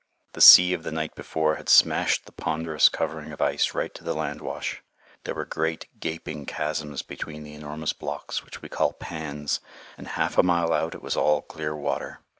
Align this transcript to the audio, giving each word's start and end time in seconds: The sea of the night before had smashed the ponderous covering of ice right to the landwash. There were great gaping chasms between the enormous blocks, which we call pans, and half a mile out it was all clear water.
The 0.33 0.41
sea 0.41 0.73
of 0.73 0.81
the 0.81 0.91
night 0.91 1.13
before 1.13 1.57
had 1.57 1.69
smashed 1.69 2.25
the 2.25 2.31
ponderous 2.31 2.89
covering 2.89 3.31
of 3.31 3.39
ice 3.39 3.75
right 3.75 3.93
to 3.93 4.03
the 4.03 4.15
landwash. 4.15 4.81
There 5.25 5.35
were 5.35 5.45
great 5.45 5.85
gaping 5.99 6.47
chasms 6.47 7.03
between 7.03 7.43
the 7.43 7.53
enormous 7.53 7.93
blocks, 7.93 8.43
which 8.43 8.63
we 8.63 8.67
call 8.67 8.93
pans, 8.93 9.59
and 9.99 10.07
half 10.07 10.39
a 10.39 10.41
mile 10.41 10.73
out 10.73 10.95
it 10.95 11.03
was 11.03 11.15
all 11.15 11.43
clear 11.43 11.75
water. 11.75 12.19